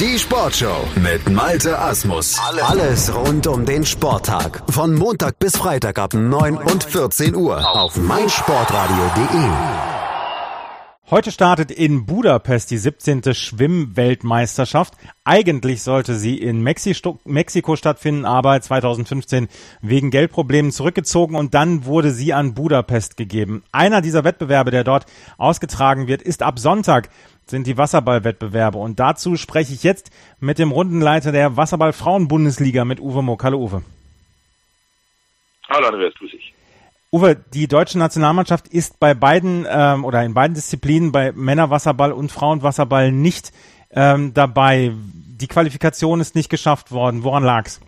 [0.00, 2.36] Die Sportshow mit Malte Asmus.
[2.62, 4.64] Alles rund um den Sporttag.
[4.68, 9.93] Von Montag bis Freitag ab 9 und 14 Uhr auf meinsportradio.de.
[11.10, 13.34] Heute startet in Budapest die 17.
[13.34, 14.94] Schwimmweltmeisterschaft.
[15.22, 19.48] Eigentlich sollte sie in Mexiko, Mexiko stattfinden, aber 2015
[19.82, 23.64] wegen Geldproblemen zurückgezogen und dann wurde sie an Budapest gegeben.
[23.70, 25.04] Einer dieser Wettbewerbe, der dort
[25.36, 27.10] ausgetragen wird, ist ab Sonntag
[27.46, 28.78] sind die Wasserballwettbewerbe.
[28.78, 33.44] Und dazu spreche ich jetzt mit dem Rundenleiter der Wasserball-Frauen-Bundesliga mit Uwe Mock.
[33.44, 33.82] Hallo Uwe.
[35.68, 36.53] Hallo Andreas, grüß dich.
[37.14, 42.32] Uwe, die deutsche Nationalmannschaft ist bei beiden ähm, oder in beiden Disziplinen, bei Männerwasserball und
[42.32, 43.52] Frauenwasserball nicht
[43.92, 44.90] ähm, dabei.
[45.40, 47.22] Die Qualifikation ist nicht geschafft worden.
[47.22, 47.80] Woran lag's?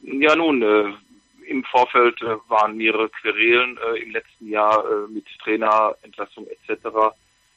[0.00, 0.94] Ja, nun, äh,
[1.46, 6.86] im Vorfeld äh, waren mehrere Querelen äh, im letzten Jahr äh, mit Trainerentlassung etc.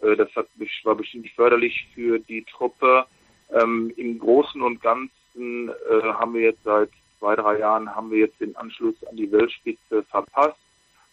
[0.01, 0.45] Äh, das hat,
[0.83, 3.07] war bestimmt nicht förderlich für die Truppe.
[3.49, 6.91] Ähm, Im Großen und Ganzen äh, haben wir jetzt seit
[7.21, 10.57] zwei, drei Jahren haben wir jetzt den Anschluss an die Weltspitze verpasst.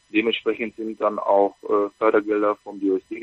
[0.08, 3.20] Dementsprechend sind dann auch äh, Fördergelder vom DOSD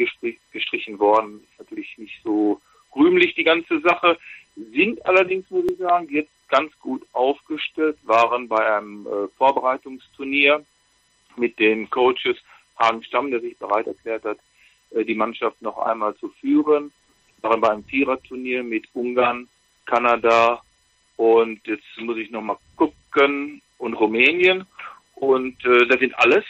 [0.54, 1.42] gestrichen worden.
[1.50, 2.62] Ist natürlich nicht so
[2.96, 4.20] rühmlich die ganze Sache.
[4.56, 10.64] Sind allerdings, muss ich sagen, jetzt ganz gut aufgestellt, waren bei einem äh, Vorbereitungsturnier
[11.38, 12.38] mit den Coaches
[12.78, 14.38] Hagen Stamm, der sich bereit erklärt hat,
[14.92, 16.92] äh, die Mannschaft noch einmal zu führen.
[17.42, 19.48] Waren bei einem Viererturnier mit Ungarn,
[19.88, 20.62] Kanada
[21.18, 24.66] und jetzt muss ich nochmal gucken und Rumänien.
[25.16, 26.44] Und äh, das sind alles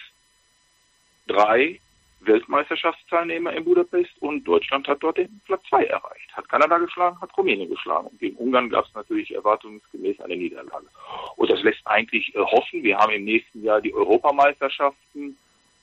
[1.27, 1.80] drei
[2.22, 6.31] Weltmeisterschaftsteilnehmer in Budapest und Deutschland hat dort den Platz zwei erreicht.
[6.33, 8.07] Hat Kanada geschlagen, hat Rumänien geschlagen.
[8.07, 10.88] Und gegen Ungarn gab es natürlich erwartungsgemäß eine Niederlage.
[11.35, 12.83] Und das lässt eigentlich äh, hoffen.
[12.83, 15.38] Wir haben im nächsten Jahr die Europameisterschaften.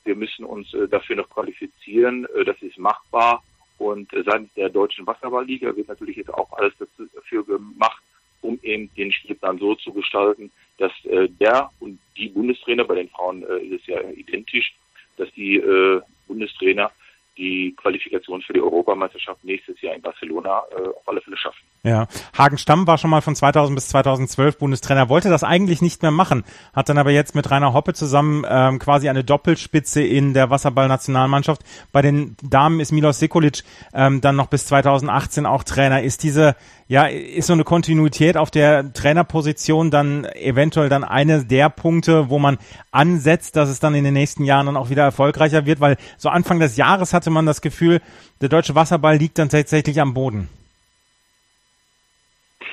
[0.04, 2.26] Wir müssen uns äh, dafür noch qualifizieren.
[2.36, 3.42] Äh, das ist machbar.
[3.78, 6.72] Und äh, seitens der deutschen Wasserballliga wird natürlich jetzt auch alles
[7.14, 8.01] dafür gemacht,
[8.42, 13.08] um eben den Spielplan so zu gestalten, dass äh, der und die Bundestrainer, bei den
[13.08, 14.74] Frauen äh, ist es ja identisch,
[15.16, 16.90] dass die äh, Bundestrainer
[17.36, 21.64] die Qualifikation für die Europameisterschaft nächstes Jahr in Barcelona äh, auf alle Fälle schaffen.
[21.84, 22.06] Ja,
[22.38, 26.12] Hagen Stamm war schon mal von 2000 bis 2012 Bundestrainer, wollte das eigentlich nicht mehr
[26.12, 30.48] machen, hat dann aber jetzt mit Rainer Hoppe zusammen ähm, quasi eine Doppelspitze in der
[30.48, 31.62] Wasserball-Nationalmannschaft.
[31.90, 36.04] Bei den Damen ist Milos Sekulic ähm, dann noch bis 2018 auch Trainer.
[36.04, 36.54] Ist diese,
[36.86, 42.38] ja, ist so eine Kontinuität auf der Trainerposition dann eventuell dann eine der Punkte, wo
[42.38, 42.58] man
[42.92, 46.28] ansetzt, dass es dann in den nächsten Jahren dann auch wieder erfolgreicher wird, weil so
[46.28, 48.00] Anfang des Jahres hatte man das Gefühl,
[48.40, 50.48] der deutsche Wasserball liegt dann tatsächlich am Boden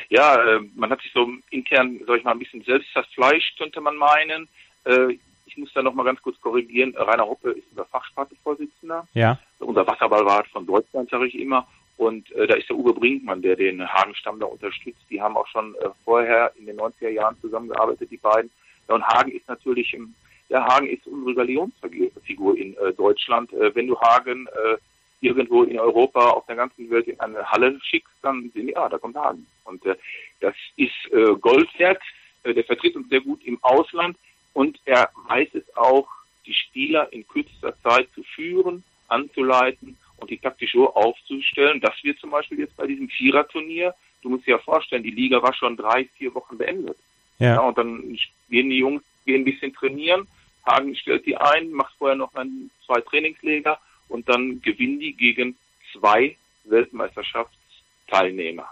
[0.09, 3.79] ja, äh, man hat sich so intern, sag ich mal, ein bisschen selbst verfleischt, könnte
[3.79, 4.47] man meinen.
[4.85, 6.95] Äh, ich muss da noch mal ganz kurz korrigieren.
[6.95, 9.07] Rainer Hoppe ist unser Fachspartenvorsitzender.
[9.13, 9.39] Ja.
[9.59, 11.67] Unser Wasserballrat von Deutschland, sage ich immer.
[11.97, 15.01] Und äh, da ist der Uwe Brinkmann, der den Hagenstamm da unterstützt.
[15.09, 18.49] Die haben auch schon äh, vorher in den 90er Jahren zusammengearbeitet, die beiden.
[18.87, 20.15] Ja, und Hagen ist natürlich, im,
[20.47, 23.51] ja, Hagen ist unsere Galionsfigur in äh, Deutschland.
[23.53, 24.77] Äh, wenn du Hagen äh,
[25.21, 28.87] irgendwo in Europa, auf der ganzen Welt in eine Halle schickst, dann sehen die, ah,
[28.87, 29.45] da kommt Hagen.
[29.69, 29.95] Und äh,
[30.39, 32.01] das ist äh, Gold wert.
[32.43, 34.17] Äh, der vertritt uns sehr gut im Ausland
[34.53, 36.07] und er weiß es auch,
[36.45, 42.17] die Spieler in kürzester Zeit zu führen, anzuleiten und die taktisch so aufzustellen, dass wir
[42.17, 45.77] zum Beispiel jetzt bei diesem Viererturnier, du musst dir ja vorstellen, die Liga war schon
[45.77, 46.97] drei, vier Wochen beendet.
[47.37, 47.55] Ja.
[47.55, 48.17] ja und dann
[48.49, 50.27] gehen die Jungs, gehen ein bisschen trainieren,
[50.65, 55.55] Hagen stellt die ein, macht vorher noch ein, zwei Trainingsleger und dann gewinnen die gegen
[55.93, 58.67] zwei Weltmeisterschaftsteilnehmer.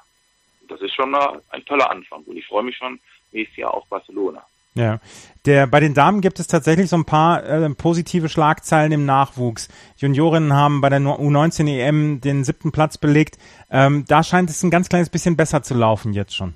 [0.68, 3.00] Das ist schon mal ein toller Anfang und ich freue mich schon
[3.32, 4.44] nächstes Jahr auf Barcelona.
[4.78, 5.00] Ja,
[5.46, 9.70] der bei den Damen gibt es tatsächlich so ein paar äh, positive Schlagzeilen im Nachwuchs.
[9.98, 13.40] Juniorinnen haben bei der U19 EM den siebten Platz belegt.
[13.72, 16.54] Ähm, da scheint es ein ganz kleines bisschen besser zu laufen jetzt schon.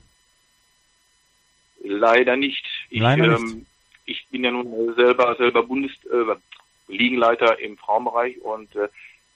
[1.83, 2.63] Leider nicht.
[2.91, 3.53] Ich, Leider nicht.
[3.53, 3.66] Ähm,
[4.05, 8.88] ich bin ja nun selber selber Bundes äh, im Frauenbereich und äh,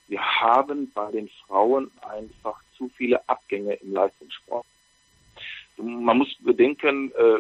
[0.08, 4.66] wir haben bei den Frauen einfach zu viele Abgänge im Leistungssport.
[5.78, 7.40] Man muss bedenken, äh,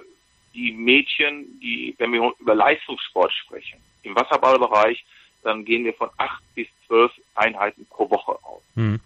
[0.54, 5.06] die Mädchen, die, wenn wir über Leistungssport sprechen, im Wasserballbereich,
[5.44, 8.62] dann gehen wir von acht bis zwölf Einheiten pro Woche aus.
[8.76, 9.00] Mhm.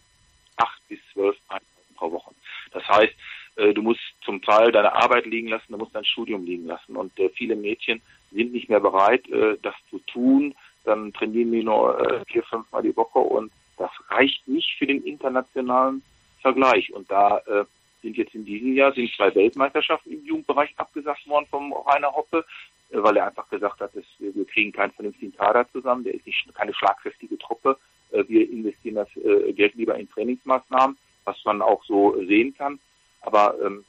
[0.57, 2.31] Acht bis zwölf Einheiten pro Woche.
[2.71, 3.13] Das heißt,
[3.55, 6.95] äh, du musst zum Teil deine Arbeit liegen lassen, du musst dein Studium liegen lassen.
[6.95, 9.23] Und äh, viele Mädchen sind nicht mehr bereit,
[9.63, 10.53] das zu tun,
[10.83, 15.03] dann trainieren die nur vier, fünf Mal die Woche und das reicht nicht für den
[15.03, 16.03] internationalen
[16.41, 16.93] Vergleich.
[16.93, 17.65] Und da äh,
[18.01, 22.45] sind jetzt in diesem Jahr sind zwei Weltmeisterschaften im Jugendbereich abgesagt worden vom Rainer Hoppe,
[22.91, 26.13] äh, weil er einfach gesagt hat, dass wir, wir kriegen keinen vernünftigen Kader zusammen, der
[26.13, 27.77] ist nicht keine schlagkräftige Truppe.
[28.11, 32.79] Äh, wir investieren das äh, Geld lieber in Trainingsmaßnahmen, was man auch so sehen kann.
[33.21, 33.83] Aber ähm,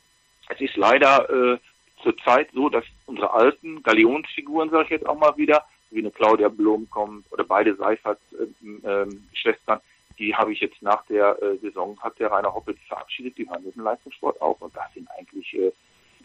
[0.48, 1.58] es ist leider äh,
[2.02, 6.48] zurzeit so, dass unsere alten Galionsfiguren, sage ich jetzt auch mal wieder, wie eine Claudia
[6.48, 9.80] Blom kommt oder beide Seifert-Schwestern, äh, äh,
[10.20, 13.64] die habe ich jetzt nach der äh, Saison, hat der Rainer Hoppel verabschiedet, die hören
[13.64, 14.60] mit dem Leistungssport auf.
[14.60, 15.72] Und das sind eigentlich äh,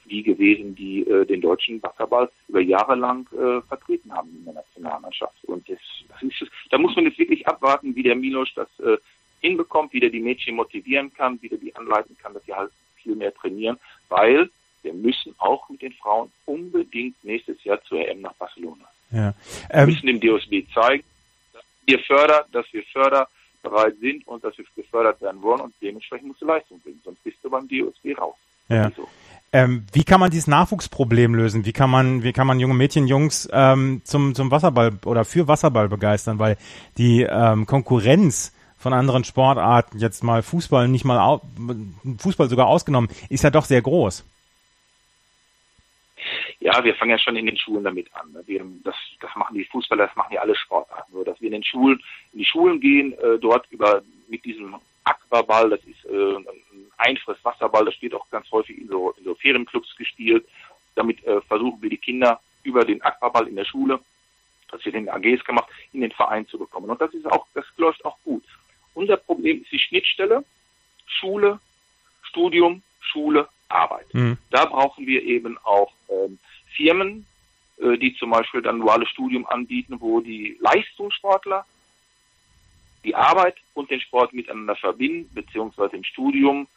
[0.09, 4.55] die gewesen, die äh, den deutschen Wasserball über Jahre lang äh, vertreten haben in der
[4.55, 5.43] Nationalmannschaft.
[5.45, 8.97] Und das, das ist, da muss man jetzt wirklich abwarten, wie der Milos das äh,
[9.39, 12.71] hinbekommt, wie der die Mädchen motivieren kann, wie der die anleiten kann, dass sie halt
[12.95, 13.77] viel mehr trainieren,
[14.09, 14.49] weil
[14.83, 18.85] wir müssen auch mit den Frauen unbedingt nächstes Jahr zur EM nach Barcelona.
[19.11, 19.33] Ja.
[19.69, 21.03] Ähm, wir müssen dem DOSB zeigen,
[21.53, 22.83] dass wir fördern, dass wir
[23.65, 27.23] förderbereit sind und dass wir gefördert werden wollen und dementsprechend musst du Leistung bringen, sonst
[27.23, 28.35] bist du beim DOSB raus.
[28.69, 28.91] Ja.
[28.95, 29.07] So.
[29.51, 31.65] Ähm, wie kann man dieses Nachwuchsproblem lösen?
[31.65, 35.47] Wie kann man, wie kann man junge Mädchen, Jungs ähm, zum, zum Wasserball oder für
[35.47, 36.39] Wasserball begeistern?
[36.39, 36.57] Weil
[36.97, 41.39] die ähm, Konkurrenz von anderen Sportarten, jetzt mal Fußball nicht mal
[42.17, 44.25] Fußball sogar ausgenommen, ist ja doch sehr groß.
[46.59, 48.31] Ja, wir fangen ja schon in den Schulen damit an.
[48.31, 48.43] Ne?
[48.45, 51.13] Wir, das, das machen die Fußballer, das machen ja alle Sportarten.
[51.13, 54.75] Nur, dass wir in den Schulen, in die Schulen gehen, äh, dort über mit diesem
[55.03, 56.45] Aquaball, das ist äh, ein
[56.97, 60.47] Einfresswasserball, das wird auch ganz häufig in so, in so Ferienclubs gespielt.
[60.95, 63.99] Damit äh, versuchen wir die Kinder über den Aquaball in der Schule,
[64.71, 66.89] das wird in den AGs gemacht, in den Verein zu bekommen.
[66.89, 68.43] Und das ist auch, das läuft auch gut.
[68.93, 70.43] Unser Problem ist die Schnittstelle
[71.05, 71.59] Schule,
[72.23, 74.13] Studium, Schule, Arbeit.
[74.13, 74.37] Mhm.
[74.51, 76.37] Da brauchen wir eben auch ähm,
[76.75, 77.25] Firmen,
[77.77, 81.65] äh, die zum Beispiel dann duales Studium anbieten, wo die Leistungssportler
[83.03, 86.67] die Arbeit und den Sport miteinander verbinden, beziehungsweise im Studium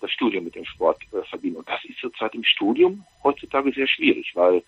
[0.00, 1.58] das Studium mit dem Sport äh, verbinden.
[1.58, 4.62] Und das ist zurzeit im Studium heutzutage sehr schwierig, weil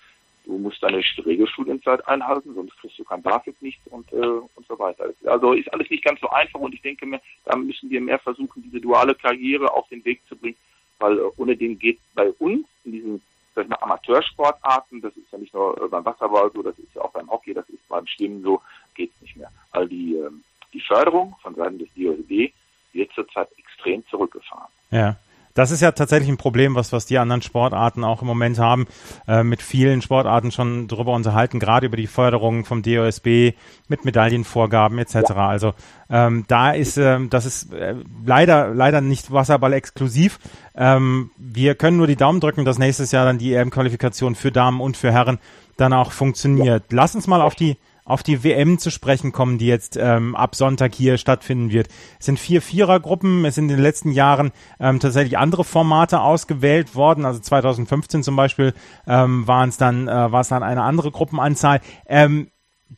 [0.44, 4.78] du musst deine Regelstudienzeit einhalten, sonst kriegst du kein BAföG nicht und, äh, und so
[4.78, 5.12] weiter.
[5.24, 8.18] Also ist alles nicht ganz so einfach und ich denke mir, da müssen wir mehr
[8.18, 10.56] versuchen, diese duale Karriere auf den Weg zu bringen,
[10.98, 13.22] weil äh, ohne den geht bei uns in diesen
[13.54, 16.94] sag ich mal, Amateursportarten, das ist ja nicht nur äh, beim Wasserball so, das ist
[16.94, 18.62] ja auch beim Hockey, das ist beim Schwimmen so,
[18.94, 19.50] geht's nicht mehr.
[19.72, 22.52] Weil die, ähm, die Förderung von Seiten des DOSB
[22.92, 24.68] wird zurzeit extrem zurückgefahren.
[24.90, 25.16] Ja.
[25.58, 28.86] Das ist ja tatsächlich ein Problem, was, was die anderen Sportarten auch im Moment haben,
[29.26, 33.54] äh, mit vielen Sportarten schon darüber unterhalten, gerade über die Förderung vom DOSB
[33.88, 35.14] mit Medaillenvorgaben etc.
[35.14, 35.48] Ja.
[35.48, 35.74] Also
[36.10, 40.38] ähm, da ist, ähm, das ist äh, leider, leider nicht Wasserball exklusiv.
[40.76, 44.80] Ähm, wir können nur die Daumen drücken, dass nächstes Jahr dann die EM-Qualifikation für Damen
[44.80, 45.40] und für Herren
[45.76, 46.84] dann auch funktioniert.
[46.92, 46.96] Ja.
[46.96, 47.78] Lass uns mal auf die
[48.08, 51.88] auf die WM zu sprechen kommen, die jetzt ähm, ab Sonntag hier stattfinden wird.
[52.18, 53.44] Es sind vier Vierergruppen.
[53.44, 54.50] Es sind in den letzten Jahren
[54.80, 57.24] ähm, tatsächlich andere Formate ausgewählt worden.
[57.26, 58.72] Also 2015 zum Beispiel
[59.06, 61.80] ähm, waren es dann, äh, war es dann eine andere Gruppenanzahl.
[62.06, 62.50] Ähm,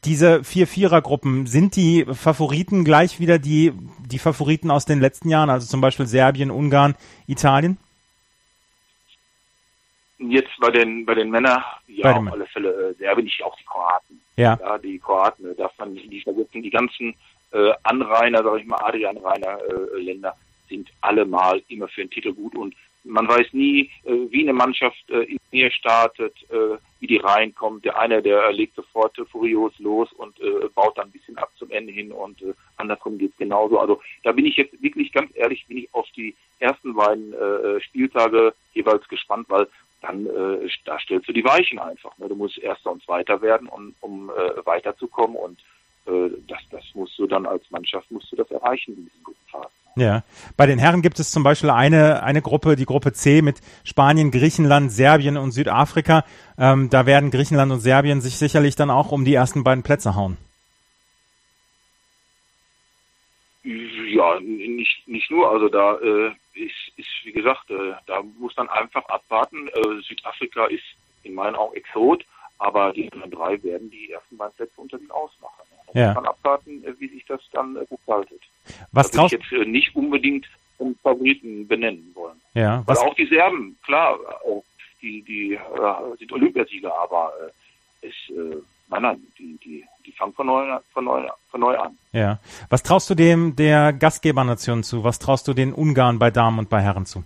[0.04, 3.72] diese vier Vierergruppen, sind die Favoriten gleich wieder die,
[4.06, 6.94] die Favoriten aus den letzten Jahren, also zum Beispiel Serbien, Ungarn,
[7.26, 7.76] Italien?
[10.18, 13.64] Jetzt bei den bei den Männern, ja, auf alle Fälle äh, Serbien, ich auch die
[13.64, 14.20] Kroaten.
[14.40, 14.58] Ja.
[14.60, 17.14] ja die Kroaten, äh, darf man nicht vergessen, die ganzen
[17.52, 22.74] äh, Anrainer, sag ich mal, Adrian-Rainer-Länder äh, sind allemal immer für den Titel gut und
[23.04, 27.84] man weiß nie, äh, wie eine Mannschaft äh, in mir startet, äh, wie die reinkommt.
[27.84, 31.50] Der eine, der legt sofort äh, furios los und äh, baut dann ein bisschen ab
[31.56, 33.78] zum Ende hin und äh, andersrum geht's genauso.
[33.78, 37.80] Also da bin ich jetzt wirklich ganz ehrlich, bin ich auf die ersten beiden äh,
[37.80, 39.66] Spieltage jeweils gespannt, weil
[40.00, 42.16] dann äh, da stellst du die Weichen einfach.
[42.18, 42.28] Ne?
[42.28, 45.60] Du musst Erster und Zweiter werden, um, um äh, weiterzukommen und
[46.06, 49.48] äh, das, das musst du dann als Mannschaft musst du das erreichen in diesen guten
[49.50, 49.70] Phasen.
[49.96, 50.22] Ja,
[50.56, 54.30] bei den Herren gibt es zum Beispiel eine, eine Gruppe, die Gruppe C mit Spanien,
[54.30, 56.24] Griechenland, Serbien und Südafrika.
[56.56, 60.14] Ähm, da werden Griechenland und Serbien sich sicherlich dann auch um die ersten beiden Plätze
[60.14, 60.36] hauen.
[63.64, 65.50] Ja, nicht, nicht nur.
[65.50, 69.68] Also da äh, ist, ist, wie gesagt, äh, da muss man einfach abwarten.
[69.68, 70.84] Äh, Südafrika ist
[71.22, 72.24] in meinen Augen Exot,
[72.58, 75.62] aber die anderen drei werden die ersten beiden Plätze unter sich ausmachen.
[75.92, 76.06] Da ja.
[76.08, 78.42] muss man abwarten, äh, wie sich das dann äh, gestaltet.
[78.92, 80.46] Was traust ich jetzt äh, nicht unbedingt
[80.78, 82.40] um Favoriten benennen wollen.
[82.54, 82.82] Ja.
[82.86, 84.64] Was Weil auch die Serben, klar, auch
[85.02, 85.58] die, die
[86.18, 87.32] sind Olympiasieger, aber
[88.00, 88.56] ist äh,
[88.90, 91.96] Nein, nein, die, die, die fangen von neu, von, neu, von neu an.
[92.12, 92.40] Ja.
[92.68, 95.04] Was traust du dem der Gastgebernation zu?
[95.04, 97.22] Was traust du den Ungarn bei Damen und bei Herren zu?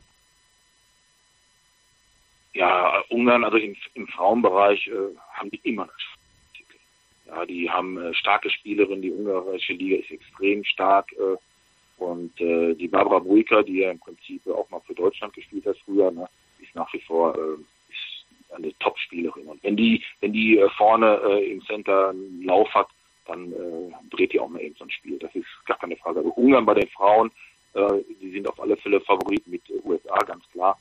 [2.52, 5.96] Ja, Ungarn, also im, im Frauenbereich äh, haben die immer das.
[7.26, 11.10] Ja, die haben äh, starke Spielerinnen, die ungarische Liga ist extrem stark.
[11.12, 11.36] Äh,
[11.96, 15.78] und äh, die Barbara Buika, die ja im Prinzip auch mal für Deutschland gespielt hat
[15.84, 16.28] früher, ne,
[16.60, 17.56] ist nach wie vor äh,
[18.54, 19.46] eine Top-Spielerin.
[19.46, 22.88] Und wenn die, wenn die äh, vorne äh, im Center einen Lauf hat,
[23.26, 25.18] dann äh, dreht die auch mal eben so ein Spiel.
[25.18, 26.18] Das ist gar keine Frage.
[26.18, 27.30] Also Ungarn bei den Frauen,
[27.74, 30.78] äh, die sind auf alle Fälle Favorit mit USA, ganz klar.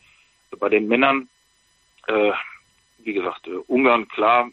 [0.59, 1.29] Bei den Männern,
[2.07, 2.31] äh,
[2.99, 4.49] wie gesagt, äh, Ungarn, klar,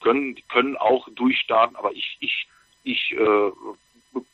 [0.00, 2.46] können, können auch durchstarten, aber ich, ich,
[2.84, 3.50] ich äh,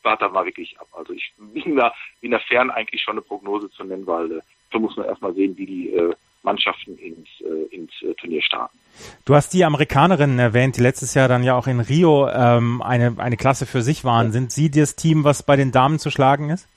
[0.03, 0.89] warte mal wirklich ab.
[0.93, 4.41] Also ich bin da, bin da fern eigentlich schon eine Prognose zu nennen, weil äh,
[4.71, 6.15] da muss man erstmal sehen, wie die äh,
[6.45, 8.79] Mannschaften ins, äh, ins äh, Turnier starten.
[9.25, 13.17] Du hast die Amerikanerinnen erwähnt, die letztes Jahr dann ja auch in Rio ähm, eine,
[13.19, 14.31] eine Klasse für sich waren.
[14.31, 16.69] Sind sie das Team, was bei den Damen zu schlagen ist?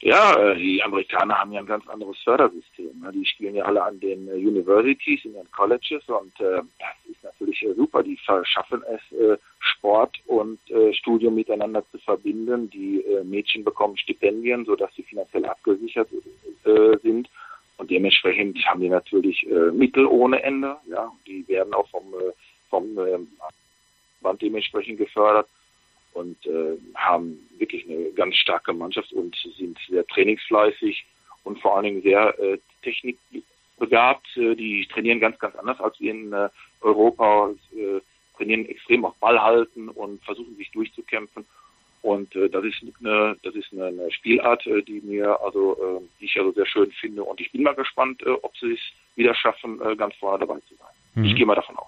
[0.00, 3.00] Ja, äh, die Amerikaner haben ja ein ganz anderes Fördersystem.
[3.02, 3.10] Ne?
[3.12, 7.24] Die spielen ja alle an den äh, Universities, in den Colleges und äh, das ist
[7.24, 8.04] natürlich super.
[8.04, 10.58] Die schaffen es, Sport und
[10.92, 12.70] Studium miteinander zu verbinden.
[12.70, 16.08] Die Mädchen bekommen Stipendien, sodass sie finanziell abgesichert
[17.02, 17.28] sind.
[17.88, 20.76] Und dementsprechend haben die natürlich Mittel ohne Ende.
[20.90, 22.12] Ja, die werden auch vom,
[22.68, 22.94] vom
[24.20, 25.48] Band dementsprechend gefördert
[26.12, 31.06] und äh, haben wirklich eine ganz starke Mannschaft und sind sehr trainingsfleißig
[31.44, 34.26] und vor allen Dingen sehr äh, technikbegabt.
[34.36, 36.48] Äh, die trainieren ganz, ganz anders als wir in äh,
[36.80, 38.00] Europa, äh,
[38.36, 41.46] trainieren extrem auf Ball halten und versuchen sich durchzukämpfen.
[42.02, 46.00] Und äh, das ist eine, das ist eine, eine Spielart, äh, die mir also, äh,
[46.20, 47.24] die ich also sehr schön finde.
[47.24, 48.80] Und ich bin mal gespannt, äh, ob sie es
[49.16, 50.88] wieder schaffen, äh, ganz vorne dabei zu sein.
[51.14, 51.24] Mhm.
[51.24, 51.86] Ich gehe mal davon aus.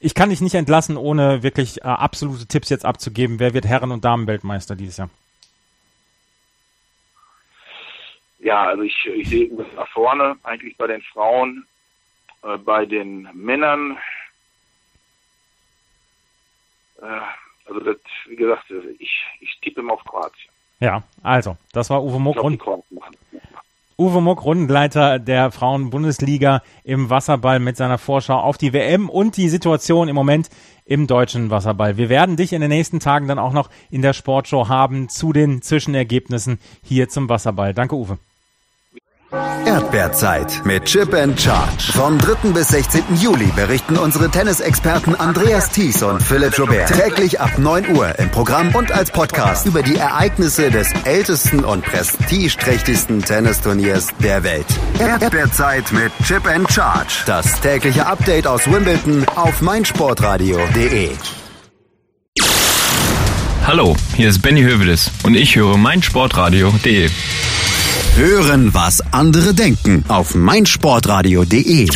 [0.00, 3.38] Ich kann dich nicht entlassen, ohne wirklich äh, absolute Tipps jetzt abzugeben.
[3.38, 5.10] Wer wird Herren- und Damenweltmeister dieses Jahr?
[8.40, 11.64] Ja, also ich, ich sehe nach vorne, eigentlich bei den Frauen,
[12.42, 13.96] äh, bei den Männern.
[17.00, 17.20] Äh,
[17.72, 17.96] also das,
[18.28, 18.64] wie gesagt,
[18.98, 20.50] ich, ich tippe mal auf Kroatien.
[20.80, 22.36] Ja, also, das war Uwe Muck.
[23.98, 29.48] Uwe Muck, Rundenleiter der Frauen-Bundesliga im Wasserball mit seiner Vorschau auf die WM und die
[29.48, 30.50] Situation im Moment
[30.84, 31.98] im deutschen Wasserball.
[31.98, 35.32] Wir werden dich in den nächsten Tagen dann auch noch in der Sportshow haben zu
[35.32, 37.74] den Zwischenergebnissen hier zum Wasserball.
[37.74, 38.18] Danke, Uwe.
[39.32, 41.92] Erdbeerzeit mit Chip and Charge.
[41.92, 42.50] Vom 3.
[42.50, 43.02] bis 16.
[43.18, 48.74] Juli berichten unsere Tennisexperten Andreas Thies und Philipp Joubert täglich ab 9 Uhr im Programm
[48.74, 54.66] und als Podcast über die Ereignisse des ältesten und prestigeträchtigsten Tennisturniers der Welt.
[54.98, 57.22] Erdbeerzeit mit Chip and Charge.
[57.24, 61.10] Das tägliche Update aus Wimbledon auf meinsportradio.de.
[63.66, 67.08] Hallo, hier ist Benny Hövedes und ich höre meinsportradio.de.
[68.14, 71.88] Hören, was andere denken auf meinsportradio.de.